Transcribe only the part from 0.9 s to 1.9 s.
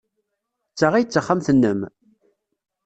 ay d taxxamt-nnem?